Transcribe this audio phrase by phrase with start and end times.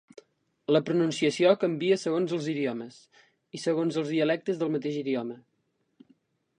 [0.75, 2.97] La pronunciació canvia segons els idiomes,
[3.59, 5.41] i segons els dialectes del mateix idioma.